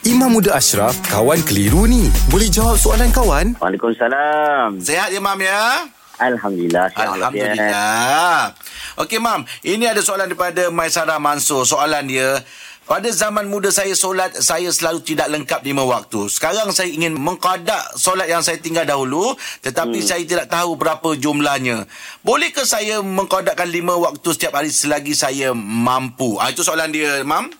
Imam 0.00 0.32
Muda 0.32 0.56
Ashraf, 0.56 0.96
kawan 1.12 1.44
keliru 1.44 1.84
ni. 1.84 2.08
Boleh 2.32 2.48
jawab 2.48 2.80
soalan 2.80 3.12
kawan? 3.12 3.52
Waalaikumsalam. 3.60 4.80
Sehat 4.80 5.12
ya, 5.12 5.20
Mam 5.20 5.36
ya? 5.36 5.92
Alhamdulillah. 6.16 6.88
sihat 6.88 7.20
Alhamdulillah. 7.20 8.56
Okey, 8.96 9.20
Mam. 9.20 9.44
Ini 9.60 9.92
ada 9.92 10.00
soalan 10.00 10.32
daripada 10.32 10.72
Maisara 10.72 11.20
Mansur. 11.20 11.68
Soalan 11.68 12.08
dia, 12.08 12.40
pada 12.88 13.12
zaman 13.12 13.44
muda 13.52 13.68
saya 13.68 13.92
solat, 13.92 14.40
saya 14.40 14.72
selalu 14.72 15.04
tidak 15.04 15.28
lengkap 15.36 15.60
lima 15.68 15.84
waktu. 15.84 16.32
Sekarang 16.32 16.72
saya 16.72 16.88
ingin 16.88 17.12
mengkadak 17.20 17.92
solat 18.00 18.24
yang 18.24 18.40
saya 18.40 18.56
tinggal 18.56 18.88
dahulu, 18.88 19.36
tetapi 19.60 20.00
hmm. 20.00 20.08
saya 20.08 20.24
tidak 20.24 20.48
tahu 20.48 20.80
berapa 20.80 21.12
jumlahnya. 21.12 21.84
Bolehkah 22.24 22.64
saya 22.64 23.04
mengkadakkan 23.04 23.68
lima 23.68 24.00
waktu 24.00 24.32
setiap 24.32 24.56
hari 24.56 24.72
selagi 24.72 25.12
saya 25.12 25.52
mampu? 25.52 26.40
Ah, 26.40 26.48
itu 26.48 26.64
soalan 26.64 26.88
dia, 26.88 27.20
Mam. 27.20 27.59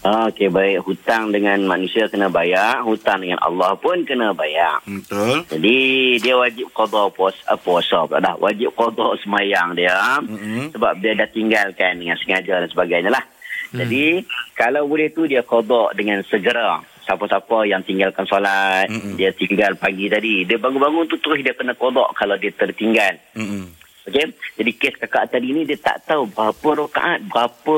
Ah, 0.00 0.32
Okey, 0.32 0.48
baik. 0.48 0.80
Hutang 0.88 1.28
dengan 1.28 1.60
manusia 1.68 2.08
kena 2.08 2.32
bayar. 2.32 2.80
Hutang 2.80 3.20
dengan 3.20 3.36
Allah 3.44 3.76
pun 3.76 4.00
kena 4.08 4.32
bayar. 4.32 4.80
Betul. 4.88 5.44
Jadi, 5.44 5.76
dia 6.24 6.40
wajib 6.40 6.72
qadha 6.72 7.12
puasa, 7.12 7.40
uh, 7.52 7.60
puasa 7.60 8.08
pula 8.08 8.16
dah. 8.24 8.34
Wajib 8.40 8.72
qadha 8.72 9.12
semayang 9.20 9.76
dia. 9.76 10.24
Mm-mm. 10.24 10.72
Sebab 10.72 11.04
dia 11.04 11.12
dah 11.12 11.28
tinggalkan 11.28 12.00
dengan 12.00 12.16
sengaja 12.16 12.64
dan 12.64 12.70
sebagainya 12.72 13.12
lah. 13.12 13.24
Jadi, 13.70 14.24
kalau 14.56 14.88
boleh 14.88 15.12
tu 15.12 15.28
dia 15.28 15.44
qadha 15.44 15.92
dengan 15.92 16.24
segera. 16.24 16.80
Siapa-siapa 17.04 17.68
yang 17.68 17.84
tinggalkan 17.84 18.24
solat, 18.24 18.88
Mm-mm. 18.88 19.20
dia 19.20 19.36
tinggal 19.36 19.76
pagi 19.76 20.08
tadi. 20.08 20.48
Dia 20.48 20.56
bangun-bangun 20.56 21.12
tu 21.12 21.20
terus 21.20 21.44
dia 21.44 21.52
kena 21.52 21.76
qadha 21.76 22.08
kalau 22.16 22.40
dia 22.40 22.56
tertinggal. 22.56 23.20
Mm-mm. 23.36 23.79
Okey. 24.08 24.32
Jadi 24.56 24.70
kes 24.80 24.96
kakak 24.96 25.28
tadi 25.28 25.52
ni 25.52 25.68
dia 25.68 25.76
tak 25.76 26.08
tahu 26.08 26.24
berapa 26.32 26.68
rakaat, 26.84 27.20
berapa 27.28 27.76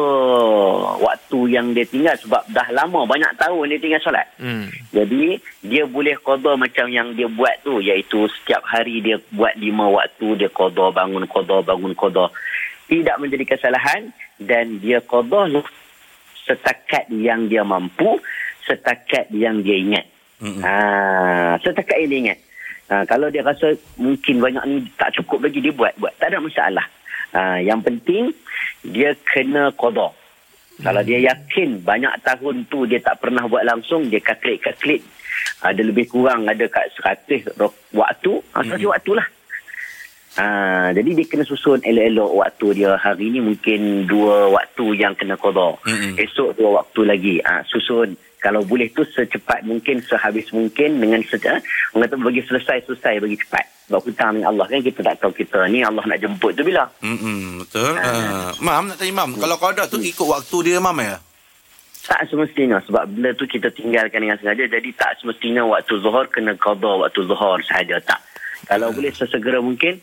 waktu 1.03 1.39
yang 1.51 1.75
dia 1.75 1.83
tinggal 1.83 2.15
sebab 2.19 2.47
dah 2.51 2.69
lama 2.71 3.03
banyak 3.07 3.35
tahun 3.39 3.75
dia 3.75 3.83
tinggal 3.83 4.03
solat. 4.03 4.27
Hmm. 4.39 4.71
Jadi 4.95 5.43
dia 5.67 5.83
boleh 5.87 6.15
qada 6.23 6.55
macam 6.55 6.87
yang 6.87 7.15
dia 7.19 7.27
buat 7.27 7.59
tu 7.67 7.83
iaitu 7.83 8.31
setiap 8.39 8.63
hari 8.63 9.03
dia 9.03 9.19
buat 9.35 9.55
lima 9.59 9.91
waktu 9.91 10.39
dia 10.39 10.51
qada 10.51 10.95
bangun 10.95 11.27
qada 11.27 11.63
bangun 11.63 11.95
qada. 11.99 12.31
Tidak 12.87 13.17
menjadi 13.19 13.57
kesalahan 13.57 14.15
dan 14.39 14.79
dia 14.79 15.03
qada 15.03 15.49
lah 15.49 15.67
setakat 16.47 17.07
yang 17.15 17.47
dia 17.47 17.63
mampu, 17.63 18.19
setakat 18.67 19.31
yang 19.31 19.63
dia 19.63 19.79
ingat. 19.79 20.07
Mm-mm. 20.43 20.63
Ha, 20.63 20.75
setakat 21.63 22.03
yang 22.03 22.11
dia 22.11 22.21
ingat. 22.29 22.39
Ha, 22.91 23.07
kalau 23.07 23.31
dia 23.31 23.47
rasa 23.47 23.73
mungkin 23.97 24.43
banyak 24.43 24.63
ni 24.67 24.77
cukup 25.33 25.49
lagi 25.49 25.65
dia 25.65 25.73
buat 25.73 25.97
buat 25.97 26.13
tak 26.21 26.29
ada 26.29 26.45
masalah. 26.45 26.85
Ha, 27.33 27.65
yang 27.65 27.81
penting 27.81 28.29
dia 28.85 29.17
kena 29.25 29.73
qada. 29.73 30.13
Kalau 30.77 31.01
dia 31.01 31.25
yakin 31.25 31.81
banyak 31.81 32.21
tahun 32.21 32.69
tu 32.69 32.85
dia 32.85 33.01
tak 33.01 33.17
pernah 33.17 33.49
buat 33.49 33.65
langsung 33.65 34.13
dia 34.13 34.21
kalkulit-kalkulit 34.21 35.01
ada 35.65 35.81
lebih 35.81 36.05
kurang 36.05 36.45
ada 36.45 36.69
kat 36.69 36.93
100 37.01 37.57
ro- 37.57 37.73
waktu, 37.97 38.45
ha, 38.53 38.61
100 38.77 38.85
waktu 38.85 39.13
lah. 39.17 39.25
Ha, 40.33 40.89
jadi 40.97 41.13
dia 41.13 41.29
kena 41.29 41.45
susun 41.45 41.85
elok-elok 41.85 42.31
waktu 42.41 42.67
dia. 42.81 42.97
Hari 42.97 43.37
ni 43.37 43.41
mungkin 43.45 44.09
dua 44.09 44.49
waktu 44.49 44.97
yang 44.97 45.13
kena 45.13 45.37
qada. 45.37 45.77
Mm-mm. 45.85 46.17
Esok 46.17 46.57
dua 46.57 46.81
waktu 46.81 47.01
lagi. 47.05 47.37
Ha, 47.45 47.65
susun. 47.69 48.17
Kalau 48.43 48.67
boleh 48.67 48.91
tu 48.91 49.07
secepat 49.07 49.63
mungkin, 49.63 50.03
sehabis 50.03 50.51
mungkin 50.51 50.99
dengan 50.99 51.23
seja, 51.23 51.63
orang 51.95 52.11
kata 52.11 52.17
bagi 52.19 52.43
selesai-selesai, 52.43 53.23
bagi 53.23 53.39
cepat. 53.39 53.65
Sebab 53.87 54.03
hutang 54.03 54.31
dengan 54.35 54.51
Allah 54.51 54.67
kan 54.67 54.83
kita 54.83 55.01
tak 55.05 55.17
tahu 55.23 55.33
kita 55.37 55.59
ni 55.71 55.85
Allah 55.85 56.03
nak 56.03 56.19
jemput 56.19 56.51
tu 56.57 56.67
bila. 56.67 56.91
Mm-mm. 57.05 57.63
Betul. 57.63 57.93
Uh, 58.03 58.51
mam, 58.59 58.91
nak 58.91 58.99
tanya 58.99 59.15
Mam. 59.15 59.39
Kalau 59.39 59.57
kadak 59.61 59.87
tu 59.93 60.03
ikut 60.03 60.27
waktu 60.27 60.57
dia, 60.65 60.83
Mam 60.83 60.97
ya? 60.99 61.23
Tak 62.03 62.27
semestinya 62.27 62.83
sebab 62.83 63.07
benda 63.07 63.31
tu 63.39 63.47
kita 63.47 63.71
tinggalkan 63.71 64.27
dengan 64.27 64.35
sengaja 64.35 64.67
jadi 64.67 64.91
tak 64.91 65.23
semestinya 65.23 65.63
waktu 65.63 66.03
zuhur 66.03 66.27
kena 66.27 66.59
qada 66.59 66.99
waktu 66.99 67.23
zuhur 67.31 67.63
sahaja 67.63 68.03
tak. 68.03 68.19
Kalau 68.67 68.91
boleh 68.91 69.15
sesegera 69.15 69.63
mungkin 69.63 70.03